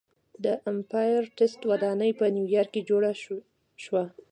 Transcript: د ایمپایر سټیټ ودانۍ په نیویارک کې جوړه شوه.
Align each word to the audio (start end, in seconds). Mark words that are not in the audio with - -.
د 0.43 0.45
ایمپایر 0.67 1.23
سټیټ 1.31 1.61
ودانۍ 1.71 2.11
په 2.19 2.25
نیویارک 2.35 2.71
کې 2.73 2.81
جوړه 2.89 3.11
شوه. 3.83 4.03